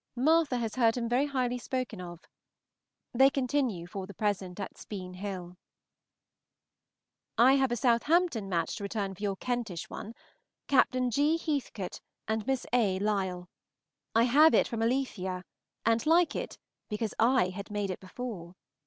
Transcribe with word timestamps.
Martha 0.15 0.57
has 0.57 0.73
heard 0.73 0.97
him 0.97 1.07
very 1.07 1.27
highly 1.27 1.59
spoken 1.59 2.01
of. 2.01 2.21
They 3.13 3.29
continue 3.29 3.85
for 3.85 4.07
the 4.07 4.15
present 4.15 4.59
at 4.59 4.75
Speen 4.75 5.13
Hill. 5.13 5.57
I 7.37 7.53
have 7.57 7.71
a 7.71 7.75
Southampton 7.75 8.49
match 8.49 8.77
to 8.77 8.83
return 8.83 9.13
for 9.13 9.21
your 9.21 9.35
Kentish 9.35 9.87
one, 9.91 10.15
Captain 10.67 11.11
G. 11.11 11.37
Heathcote 11.37 12.01
and 12.27 12.47
Miss 12.47 12.65
A. 12.73 12.97
Lyell. 12.97 13.47
I 14.15 14.23
have 14.23 14.55
it 14.55 14.67
from 14.67 14.81
Alethea, 14.81 15.43
and 15.85 16.03
like 16.07 16.35
it, 16.35 16.57
because 16.89 17.13
I 17.19 17.49
had 17.49 17.69
made 17.69 17.91
it 17.91 17.99
before. 17.99 18.55